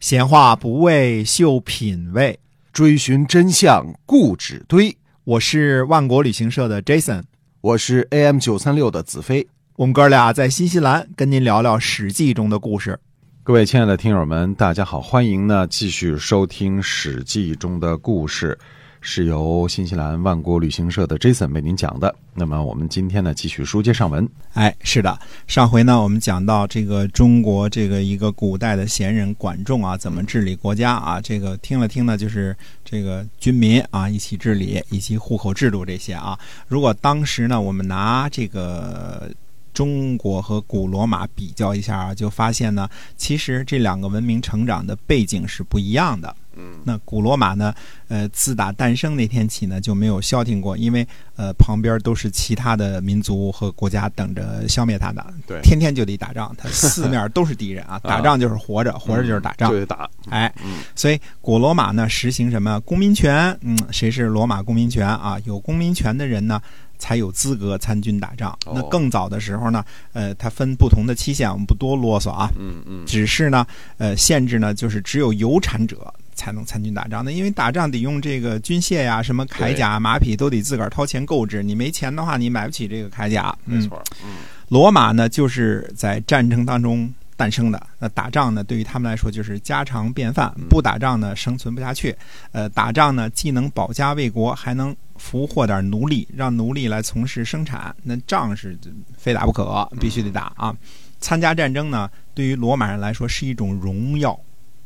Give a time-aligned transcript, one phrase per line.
[0.00, 2.40] 闲话不为秀品味，
[2.72, 4.96] 追寻真相固执堆。
[5.24, 7.22] 我是万国旅行社的 Jason，
[7.60, 9.46] 我是 AM 九三六的子飞。
[9.76, 12.98] 我们哥俩在新西兰跟您聊聊《史记》中的故事。
[13.42, 18.58] 各位亲爱的听友们，大家好，欢迎呢继续收听《史记》中的故事。
[19.00, 22.14] 是由新西兰万国旅行社的 Jason 为您讲的。
[22.34, 24.28] 那么我们今天呢，继续书接上文。
[24.52, 31.20] 哎，是的，上回呢，我们讲到这个中国这个一个古代的贤人管仲啊，怎么治理国家啊？
[31.20, 36.38] 这个听了听呢，就是这个军民啊一起治理，以及户口制度这些啊。
[36.68, 39.30] 如果当时呢，我们拿这个
[39.72, 46.36] 中国和古罗马比较一下啊，就发现呢，其实这两个文明成长的背景是不一样的。
[46.84, 47.74] 那古罗马呢？
[48.08, 60.52] 呃，自打诞生那天起呢，就没有消停过，因为呃，旁边都是其他的民族和国家等着消灭他的，对，天天就得打仗，他 四面都是敌人啊， 打仗就是活着，活着就是打仗，就得打，哎，
[60.96, 63.56] 所以古罗马呢，实行什么公民权？
[63.60, 65.38] 嗯，谁是罗马公民权啊？
[65.44, 66.60] 有公民权的人呢，
[66.98, 68.58] 才有资格参军打仗。
[68.66, 73.64] 那更早的时候呢，呃，它分不同的期限，我们不多啰嗦啊，嗯嗯，只是呢，
[73.98, 76.12] 呃，限制呢，就是只有有产者。
[76.40, 81.62] 才能参军打仗的，因为打仗得用这个军械呀，什么铠甲、马匹都得自个儿掏钱购置。
[81.62, 83.54] 你没钱的话，你买不起这个铠甲。
[83.66, 84.36] 没错，嗯，
[84.68, 87.86] 罗马呢，就是在战争当中诞生的。
[87.98, 90.50] 那打仗呢，对于他们来说就是家常便饭。
[90.70, 92.16] 不打仗呢，生存不下去。
[92.52, 97.94] 呃，打仗呢，既能保家卫国，还能俘获点奴隶，让奴隶来从事生产。
[98.02, 98.78] 那仗是
[99.14, 100.74] 非打不可，必须得打啊！
[101.20, 104.40] 参加战争呢，对于罗马人来说是一种荣耀。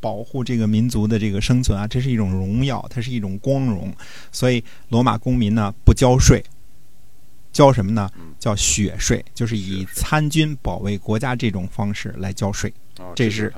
[0.05, 3.91] 保护这个民族的这个生存啊，这是一种荣耀，它是一种光荣。
[4.31, 6.45] 所以罗马公民呢不交税，
[7.55, 8.11] 交什么呢？
[8.39, 12.71] 叫血税，就是以参军保卫国家这种方式来交税。
[13.17, 13.51] 这是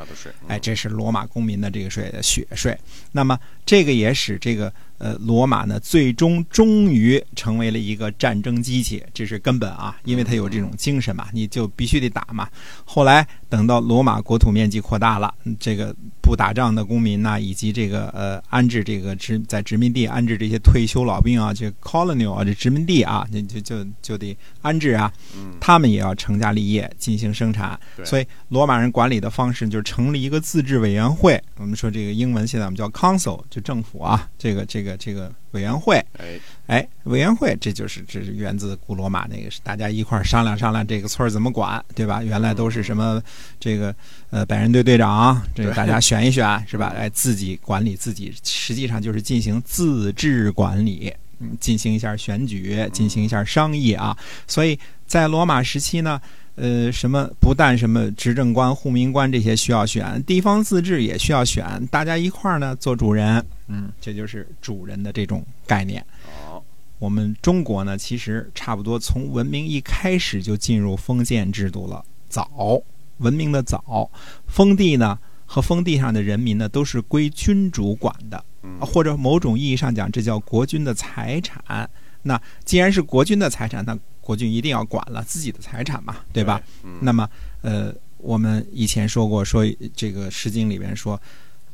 [0.46, 2.78] 哎，这是罗马公民的这个税，血税。
[3.10, 3.36] 那么
[3.66, 12.48] 这个也使这个呃罗马呢，最终终于成为了一个战争机器，这是根本啊，因为他有这种精神嘛，你就必须得打嘛。
[12.84, 25.12] 后来等到罗马国土面积扩大了，这个不打仗的公民呐，以及这个呃安置这个殖在殖民地安置这些退休老兵啊，这 colonial 啊，这殖民地啊，就就就就得安置啊，
[25.60, 29.30] 他们也要成家立业进行生产，所以罗马人管理的。
[29.36, 42.22] 方式就是成立一个自治委员会，我们说这个英文现在我们叫 council，就政府啊，这个这个这个委员会，哎哎，委员会，这就是这是源自古罗马那个，是大家一块儿商量商量这个村怎么管，对吧？
[42.22, 43.22] 原来都是什么
[43.58, 43.94] 这个
[44.28, 46.92] 呃百人队队长，这个大家选一选 是吧？
[46.94, 54.14] 哎，自己管理自己，实际上就是进行自治管理，嗯，进行一下选举，进行一下商议啊。
[54.46, 56.20] 所以在罗马时期呢。
[56.56, 66.02] 呃，什么不但什么执政官、护民官这些需要选，地方自治也需要选，大家一块儿呢做主人，嗯，这就是主人的这种概念。
[66.48, 66.62] 哦，
[66.98, 72.80] 我们中国呢，其实差不多从文明一开始就进入封建制度了，早，
[73.18, 74.10] 文明的早，
[74.46, 78.42] 封地呢和封地上的人民呢都是归君主管的，
[78.80, 81.88] 或者某种意义上讲，这叫国君的财产。
[82.22, 83.96] 那既然是国君的财产，那
[84.26, 86.60] 国君一定要管了自己的财产嘛，对吧？
[87.00, 87.28] 那么，
[87.62, 89.64] 呃，我们以前说过，说
[89.94, 91.20] 这个《诗经》里边说：“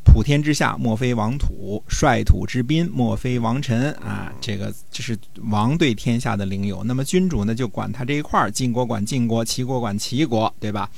[0.05, 5.17] 普天之下，莫非王土；率土之滨，莫非王臣。”啊，这个这是
[5.51, 6.85] 王对天下的领有。
[6.85, 10.91] 那么君主呢，就管他这一块儿，晋国管晋国，齐国管齐国，对吧？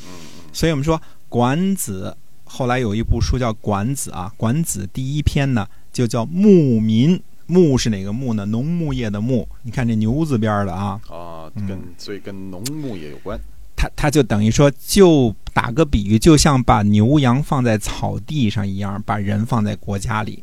[0.53, 0.99] 所以我们说
[1.29, 2.17] 《管子》
[2.51, 7.23] 后来有一部书叫《管子》啊，《管子》第一篇呢就叫牧民。
[7.47, 8.45] 牧是哪个牧呢？
[8.47, 11.01] 农牧业的牧，你看这牛字边的啊。
[11.09, 13.39] 啊，跟所以跟农牧业有关。
[13.77, 20.43] 他他就等于说，就打个比喻，就像把牛羊放在草地上一样，把人放在国家里。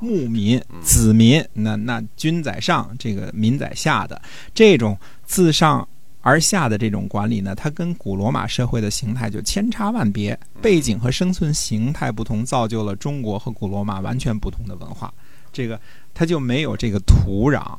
[0.00, 4.20] 牧民、子民，那那君在上，这个民在下的
[4.54, 5.86] 这种自上
[6.22, 15.12] 而下的这种管理呢，它跟古罗马社会的形态就千差万别，背景和生存形态不同，造就了中国和古罗马完全不同的文化。
[15.52, 15.80] 这个。
[16.12, 17.78] 它就没有这个土壤，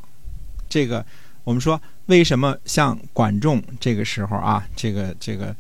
[0.68, 1.06] 这个
[1.44, 5.56] 我们说为什么像管仲这个时候啊，这个这个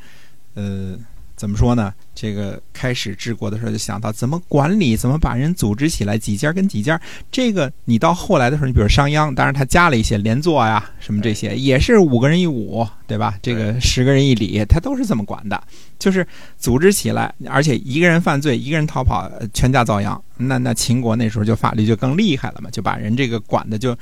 [0.55, 0.97] 呃，
[1.41, 1.91] 怎么说呢？
[2.13, 7.01] 这个开始治国的时候就想到怎么管理，怎么把人组织起来，几家跟几家。
[7.31, 13.39] 这个你到后来的时候，你比如商鞅，当然他加了一些连坐呀，什么这些，也是五个人一伍，对吧？
[13.41, 15.59] 这个十个人一里，他都是这么管的，
[15.97, 16.23] 就是
[16.59, 20.23] 组织起来，而且一个人犯罪，一个人逃跑，全家遭殃。
[20.37, 23.97] 那那秦国那时候就法律就更厉害了嘛，就把人这个管的就，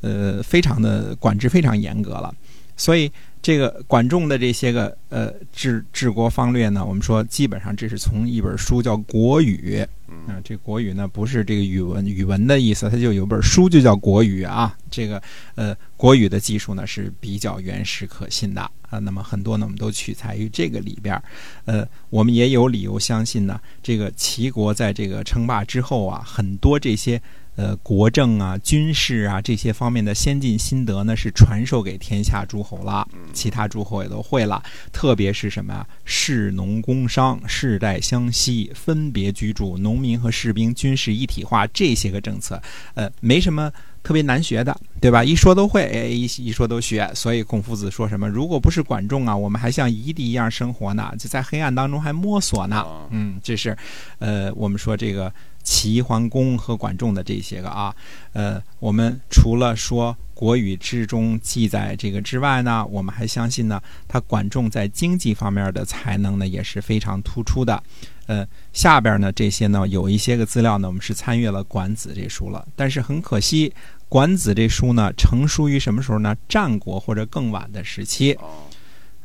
[0.00, 2.34] 呃，非常的管制非常严格了。
[2.78, 3.10] 所以
[3.42, 9.80] 这个管仲的这些个呃治治国方略呢，我们说基本上这是从一本书叫《国语》。
[10.10, 14.74] 嗯，这国语呢不是这个语文语文的意思，它就有本书就叫国语啊。
[14.90, 15.22] 这个
[15.54, 18.98] 呃国语的技术呢是比较原始可信的啊。
[18.98, 21.22] 那么很多呢我们都取材于这个里边儿。
[21.66, 27.20] 呃，我们也有理由相信呢，这个齐国在这个称霸之后啊，很多这些。
[27.58, 34.62] 呃，国政啊、军事啊这些方面的先进心得呢，是传授给天下诸侯了，其他诸侯也都会了。
[34.92, 42.62] 特别是什么啊，士农工商世代相息，分别居住，农民和士兵军事一体化这些个政策，
[42.94, 43.72] 呃，没什么
[44.04, 45.24] 特别难学的，对吧？
[45.24, 47.10] 一说都会，哎，一一说都学。
[47.12, 48.28] 所以孔夫子说什么？
[48.28, 52.86] 如果不是管仲啊，我们还像夷狄一样生活呢，就在黑暗当中还摸索呢。
[53.10, 53.76] 嗯，这是，
[54.20, 55.32] 呃，我们说这个。
[55.68, 57.94] 齐桓公和管仲的这些个啊，
[58.32, 63.78] 呃，我们除了说国语之中记载这个之外呢，我们还相信呢，
[64.08, 67.82] 他管仲在经济方面的才能呢也是非常突出的。
[68.28, 73.68] 呃，下边呢这些呢有一些个资料呢，我们是参阅了《管子》这书了，但是很可惜，
[74.08, 76.34] 《管子》这书呢成书于什么时候呢？
[76.48, 78.38] 战国或者更晚的时期。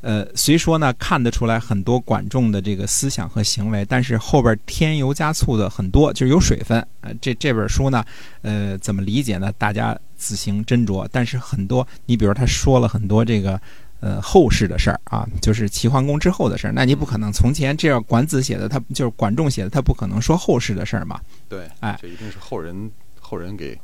[0.03, 6.85] 呃，虽说呢看得出来很多管仲的这个思想和行为，但是后边添油加醋的很多，就是有水分。
[7.00, 8.03] 呃，这这本书呢，
[8.41, 9.50] 呃，怎么理解呢？
[9.57, 11.07] 大家自行斟酌。
[11.09, 13.59] 但是很多，你比如他说了很多这个
[14.01, 16.73] 呃后世的事儿啊，就是齐桓公之后的事儿。
[16.73, 21.17] 那你不可能从前这样管子写的，他就是管仲写的，他不可能说后世的事儿嘛。
[21.47, 22.91] 对，哎，这一定是后人
[23.21, 23.79] 后人给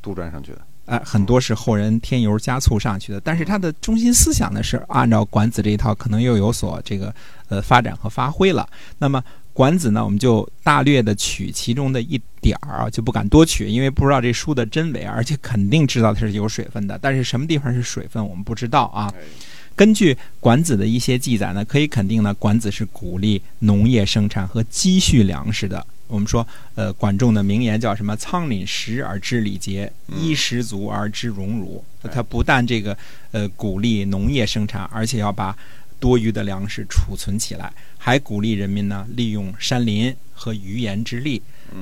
[0.00, 0.62] 杜撰上去的。
[0.88, 7.14] 哎，很多是后人添油加醋上去的，但是他的中心思想呢是按照管子这一套，可能又有所这个
[7.48, 8.66] 呃发展和发挥了。
[8.98, 19.12] 那么管子呢，我们就大略的取其中的一点儿啊，就不敢多取，因为不知道这书的真伪，而且肯定知道它是有水分的，但是什么地方是水分，我们不知道啊。
[19.76, 25.86] 根据管子的一些记载呢，可以肯定呢，管子是鼓励农业生产和积蓄粮食的。
[26.08, 32.96] 我们说，呃，管仲的名言叫什么？“仓廪实而知礼节，衣食足而知荣辱。”他不但这个
[33.30, 35.56] 呃鼓励农业生产，而且要把
[36.00, 41.40] 多余的粮食储存起来，还鼓励人民呢利用山林和渔盐之力。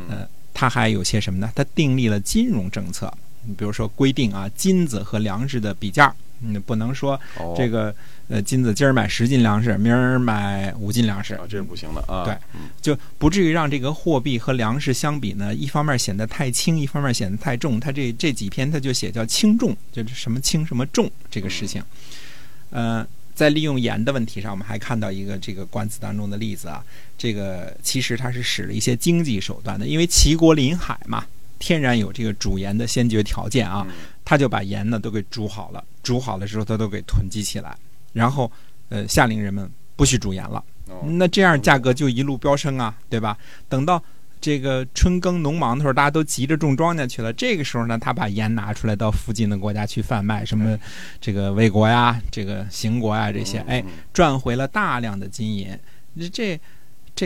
[0.09, 1.51] 呃，他还有些什么呢？
[1.55, 3.13] 他订立了金融政策，
[3.45, 6.13] 你比如说规定啊，金子和粮食的比价。
[6.41, 7.19] 你不能说
[7.57, 7.95] 这个
[8.29, 12.25] 呃金子今儿买十斤粮食，明儿买五斤粮食，啊这是不行的啊。
[12.25, 12.37] 对，
[12.81, 17.81] 就不至于让这个货币和粮食相比呢，一方面显得太轻，一方面显得太重。
[17.81, 21.83] 他这这几篇他就写叫轻重，就是什么轻什么重这个事情。
[22.71, 26.85] 呃，在利用盐的问题上，我们还看到一个这个官司当中的例子啊。
[27.19, 31.25] 这个其实他是使了一些经济手段的，因为齐国临海嘛，
[31.59, 33.87] 天然有这个煮盐的先决条件啊。
[34.27, 37.77] 他就把盐呢都给煮好了，煮好了之后他都给囤积起来，
[38.13, 38.51] 然后
[38.89, 40.63] 呃下令人们不许煮盐了，
[41.05, 43.39] 那这样价格就一路飙升啊，对吧？
[43.69, 44.03] 等到
[44.41, 50.77] 这个春耕农忙的时候，大家都急着种庄稼去了，这个时候呢，他把盐拿出来到附近的国家去贩卖，什么
[51.21, 53.83] 这个魏国呀、这个邢国呀这些，哎，
[54.13, 55.79] 赚回了大量的金银，
[56.19, 56.29] 这。
[56.29, 56.61] 这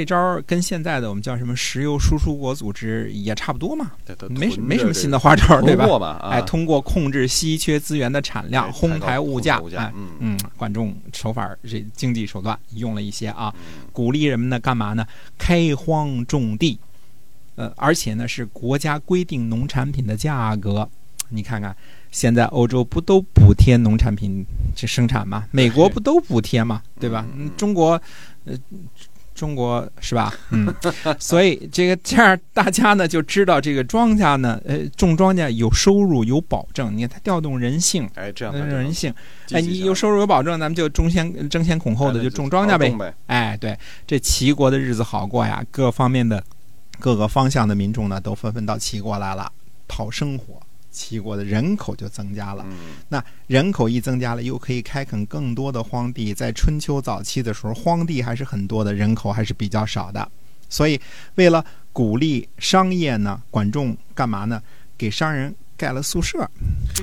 [0.05, 3.91] 招跟现在的我们叫什么石油输出国组织也差不多嘛，
[4.29, 6.19] 没没什么新的花招，对吧？
[6.23, 13.53] 哎，通过控制稀缺资源的产量，哄抬物价，哎，嗯，管仲手法这经济手段用了一些啊，
[13.93, 15.05] 鼓励人们呢干嘛呢？
[15.37, 16.79] 开荒种地，
[17.57, 20.89] 呃，而且呢是国家规定农产品的价格。
[21.33, 21.77] 你看看，
[22.13, 24.45] 现在欧洲不都补贴农产品
[24.77, 25.47] 去生产吗？
[25.51, 26.81] 美国不都补贴吗？
[27.01, 27.27] 对吧？
[27.57, 28.01] 中国，
[28.45, 28.57] 呃。
[29.41, 30.35] 中国是吧？
[30.51, 30.71] 嗯，
[31.19, 36.95] 所以这个这样大家呢就知道这个庄稼呢，呃，种庄稼有收入有保证。
[36.95, 39.11] 你看它调动人性，哎，这样人性，
[39.53, 43.15] 哎，你有收入有保证，咱们就争先争先恐后的就种庄稼呗。
[43.29, 43.75] 哎，对，
[44.07, 46.45] 这齐国的日子好过呀，各方面的
[46.99, 49.51] 各个方向的民众呢都纷纷到齐国来了，
[49.89, 50.61] 讨生活。
[50.91, 52.67] 齐国的人口就增加了，
[53.09, 56.35] 那人口一增加了，又可以开垦更多的荒地。
[56.35, 60.31] 在春秋早期的时候，荒地还是很多的，人口还是比较少的。
[60.69, 61.01] 所以，
[61.37, 64.63] 为了鼓励商业呢，管仲干嘛呢？
[64.99, 65.55] 给商人。
[65.81, 66.47] 盖了宿舍，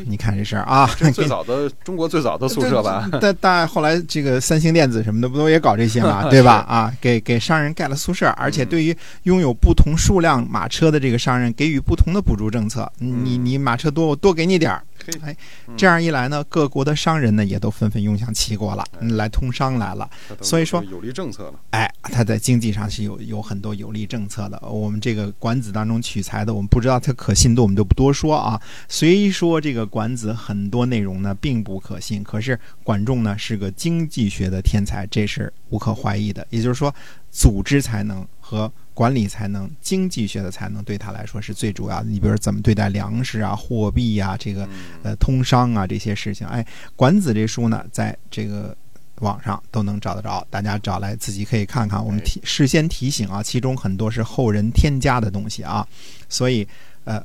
[0.06, 3.10] 你看这事儿啊，最早的中国最早的宿舍吧。
[3.20, 6.64] 但但后来这个三星电子什么的不都也搞这些嘛， 对吧？
[6.70, 12.88] 啊，给给商人盖了宿舍，而且对于拥有不同数量马车的这个商人给予不同的补助政策。
[13.00, 14.80] 你你马车多，我多给你点儿；
[15.22, 15.36] 哎，
[15.76, 20.10] 这样一来呢，各国的商人呢也都纷纷涌向齐国了，哎来通商来了。
[20.42, 21.60] 所以说有利政策了。
[21.72, 24.62] 哎，他在经济上是有有很多有利政策的。
[24.68, 28.62] 我们这个管子当中取材的，我们不知道它可信度，我们就不多说啊。
[28.88, 36.46] 虽说这个管子很多内容呢并不可信，可是管仲呢是个经济学的天才，这是无可怀疑的。
[36.50, 36.94] 也就是说，
[37.32, 42.10] 组织才能和管理才能、经济学的才能对他来说是最主要的。
[42.10, 44.66] 你比如怎么对待粮食啊、货币啊、这个
[45.04, 46.48] 呃通商啊这些事情。
[46.48, 48.74] 哎，管子这书呢，在这个
[49.16, 52.02] 网上都能找得着，大家找来自己可以看看。
[52.02, 55.86] 我们提事先提醒啊，其中很多是后人添加的东西啊，
[56.30, 56.66] 所以
[57.04, 57.22] 呃，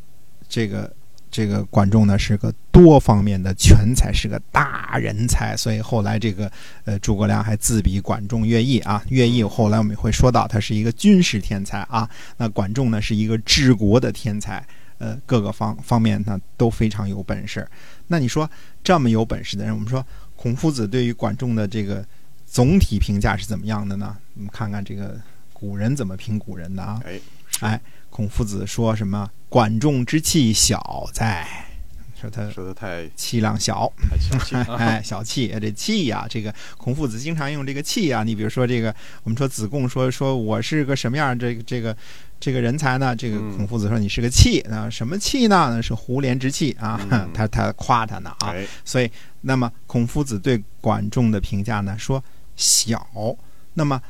[0.49, 0.93] 这个。
[1.33, 6.53] 这个管仲呢是个多方面的全才，是个大人才，所以后来这个
[6.85, 9.03] 呃诸葛亮还自比管仲、乐毅啊。
[9.09, 12.09] 乐毅后来我们会说到，他是一个军事天才啊。
[12.37, 14.63] 那管仲呢是一个治国的天才，
[14.99, 17.67] 呃，各个方方面呢都非常有本事。
[18.07, 18.49] 那你说
[18.85, 22.05] 这么有本事的人，我们说孔夫子对于管仲的这个
[22.45, 24.15] 总体评价是怎么样的呢？
[24.35, 25.19] 我们看看这个
[25.55, 27.01] 古人怎么评古人的啊？
[27.07, 27.19] 哎，
[27.63, 29.31] 哎，孔夫子说什么？
[29.49, 31.47] 管仲之气小在，
[32.19, 34.77] 说他说的太气量小，太小气啊！
[34.81, 41.95] 哎，小气，这气呀、这个孔夫子经常用这个气呀、你比如说这个，我们说子贡说说我是个什么样这个这个
[42.41, 43.15] 这个人才呢？
[43.15, 45.71] 这个嗯孔夫子说你是个气啊，什么气呢？
[45.75, 48.53] 那是胡连之气啊，嗯他他夸他呢啊。
[48.53, 49.11] 哎，所以，
[49.43, 52.23] 那么孔夫子对管仲的评价呢，说
[52.57, 53.07] 小。
[53.75, 54.01] 那么，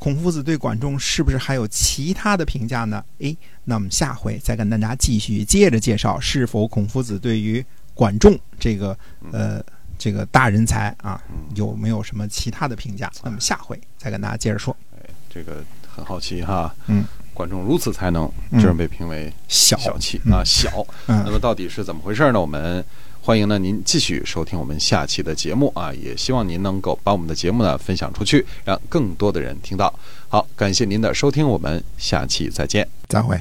[0.00, 3.04] 孔夫子对管仲是不是还有其他的评价呢？
[3.18, 8.98] 诶，那我们下回再跟大家继续接着介绍，是否孔夫子对于管仲这个
[9.30, 9.62] 呃
[9.98, 11.22] 这个大人才啊，
[11.54, 13.12] 有没有什么其他的评价？
[13.22, 14.74] 那么下回再跟大家接着说。
[14.96, 16.74] 哎，这个很好奇哈。
[16.86, 17.04] 嗯，
[17.34, 20.70] 管仲如此才能，嗯居然被评为小小气嗯啊，小。
[21.04, 22.40] 那嗯，么到底是怎么回事呢？
[22.40, 22.82] 我们
[23.22, 29.92] 欢迎呢您继续收听我们下期的节目啊，也希望您能够把我们的节目呢分享出去，让更多的人听到。
[30.28, 32.88] 好，感谢您的收听，我们下期再见。
[33.08, 33.40] 再会。